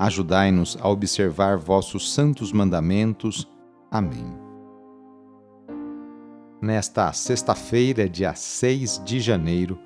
[0.00, 3.46] Ajudai-nos a observar vossos santos mandamentos.
[3.90, 4.34] Amém.
[6.58, 9.78] Nesta sexta-feira, dia 6 de janeiro,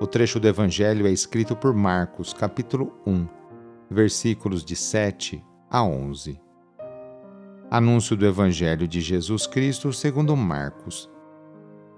[0.00, 3.26] o trecho do Evangelho é escrito por Marcos, capítulo 1,
[3.90, 6.40] versículos de 7 a 11.
[7.68, 11.10] Anúncio do Evangelho de Jesus Cristo segundo Marcos.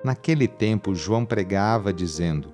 [0.03, 2.51] Naquele tempo, João pregava, dizendo: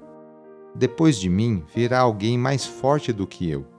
[0.75, 3.74] Depois de mim virá alguém mais forte do que eu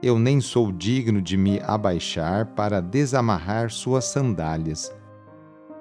[0.00, 4.94] eu nem sou digno de me abaixar para desamarrar suas sandálias.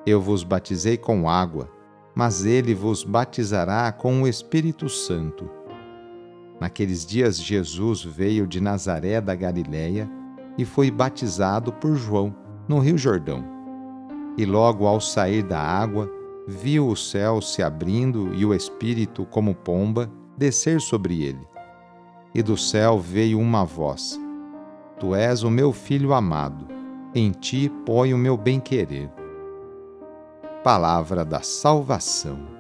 [0.06, 1.70] Eu vos batizei com água,
[2.16, 5.48] mas ele vos batizará com o Espírito Santo.
[6.60, 10.10] Naqueles dias, Jesus veio de Nazaré da Galiléia
[10.58, 12.36] e foi batizado por João,
[12.68, 13.46] no Rio Jordão.
[14.36, 16.10] E logo ao sair da água,
[16.48, 21.57] viu o céu se abrindo e o Espírito, como pomba, descer sobre ele
[22.34, 24.20] e do céu veio uma voz:
[25.00, 26.68] Tu és o meu filho amado,
[27.14, 29.10] em ti ponho o meu bem-querer.
[30.64, 32.58] Palavra da Salvação.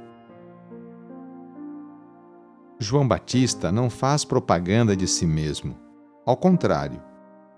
[2.80, 5.76] João Batista não faz propaganda de si mesmo.
[6.26, 7.02] Ao contrário,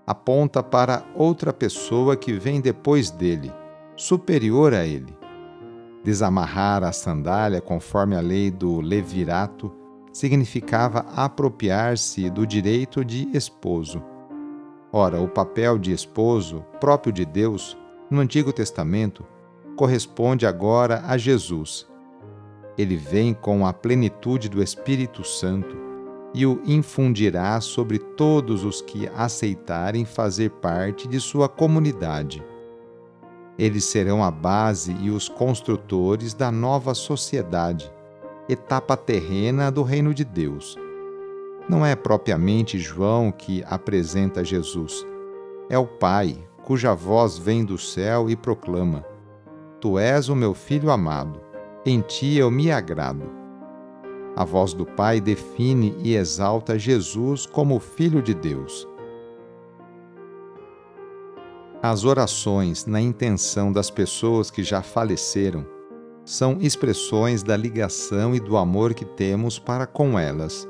[0.06, 3.52] aponta para outra pessoa que vem depois dele,
[3.96, 5.14] superior a ele.
[6.02, 9.79] Desamarrar a sandália conforme a lei do levirato
[10.12, 14.02] significava apropriar-se do direito de esposo.
[14.92, 17.76] Ora, o papel de esposo, próprio de Deus,
[18.10, 19.24] no Antigo Testamento,
[19.76, 21.86] corresponde agora a Jesus.
[22.76, 25.76] Ele vem com a plenitude do Espírito Santo
[26.34, 32.42] e o infundirá sobre todos os que aceitarem fazer parte de sua comunidade.
[33.58, 37.92] Eles serão a base e os construtores da nova sociedade
[38.50, 40.76] etapa terrena do reino de Deus.
[41.68, 45.06] Não é propriamente João que apresenta Jesus,
[45.68, 49.04] é o Pai, cuja voz vem do céu e proclama:
[49.80, 51.40] Tu és o meu filho amado,
[51.86, 53.30] em ti eu me agrado.
[54.34, 58.88] A voz do Pai define e exalta Jesus como Filho de Deus.
[61.82, 65.64] As orações na intenção das pessoas que já faleceram
[66.30, 70.64] são expressões da ligação e do amor que temos para com elas.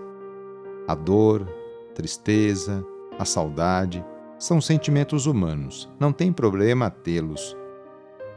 [0.88, 1.46] A dor,
[1.90, 2.82] a tristeza,
[3.18, 4.02] a saudade
[4.38, 7.54] são sentimentos humanos, não tem problema tê-los.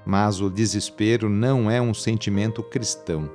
[0.05, 3.31] Mas o desespero não é um sentimento cristão.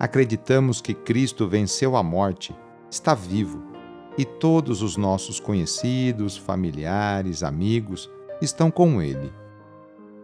[0.00, 2.52] Acreditamos que Cristo venceu a morte,
[2.90, 3.62] está vivo,
[4.18, 8.10] e todos os nossos conhecidos, familiares, amigos
[8.40, 9.32] estão com Ele.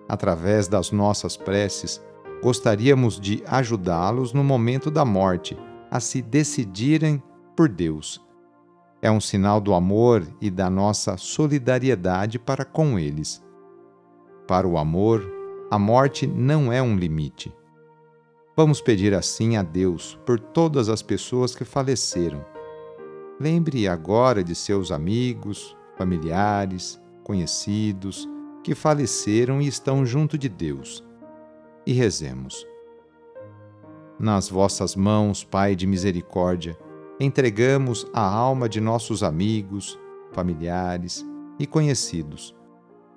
[0.09, 2.03] Através das nossas preces,
[2.41, 5.59] Gostaríamos de ajudá-los no momento da morte
[5.91, 7.21] a se decidirem
[7.56, 8.25] por Deus.
[9.03, 13.44] É um sinal do amor e da nossa solidariedade para com eles.
[14.47, 15.28] Para o amor,
[15.71, 17.53] a morte não é um limite.
[18.56, 22.44] Vamos pedir assim a Deus por todas as pessoas que faleceram.
[23.41, 28.28] Lembre agora de seus amigos, familiares, conhecidos
[28.63, 31.08] que faleceram e estão junto de Deus
[31.89, 32.67] e rezemos.
[34.21, 36.77] Nas vossas mãos, Pai de misericórdia,
[37.19, 39.99] entregamos a alma de nossos amigos,
[40.33, 41.25] familiares
[41.59, 42.55] e conhecidos,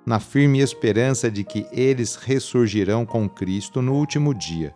[0.06, 4.74] na firme esperança de que eles ressurgirão com Cristo no último dia,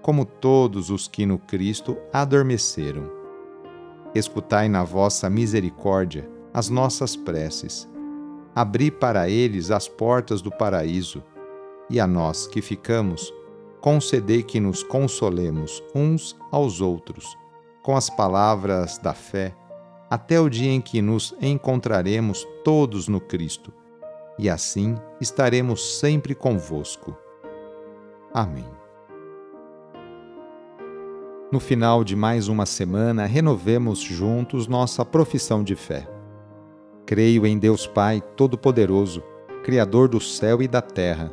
[0.00, 3.12] como todos os que no Cristo adormeceram.
[4.14, 7.86] Escutai na vossa misericórdia as nossas preces.
[8.54, 11.22] Abri para eles as portas do paraíso
[11.90, 13.32] e a nós que ficamos,
[13.80, 17.36] concedei que nos consolemos uns aos outros,
[17.82, 19.54] com as palavras da fé,
[20.10, 23.72] até o dia em que nos encontraremos todos no Cristo,
[24.38, 27.16] e assim estaremos sempre convosco.
[28.32, 28.68] Amém.
[31.50, 36.06] No final de mais uma semana, renovemos juntos nossa profissão de fé.
[37.06, 39.22] Creio em Deus Pai Todo-Poderoso,
[39.64, 41.32] Criador do céu e da terra,